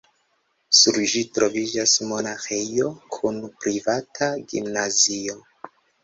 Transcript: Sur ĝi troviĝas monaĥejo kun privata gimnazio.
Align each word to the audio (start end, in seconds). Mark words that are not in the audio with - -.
Sur 0.75 0.95
ĝi 1.09 1.19
troviĝas 1.33 1.91
monaĥejo 2.11 2.87
kun 3.17 3.37
privata 3.65 4.31
gimnazio. 4.55 5.37